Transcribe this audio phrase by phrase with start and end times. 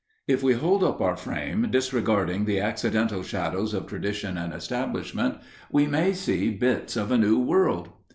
[0.27, 5.37] If we hold up our frame, disregarding the accidental shadows of tradition and establishment,
[5.71, 7.89] we may see bits of a new world.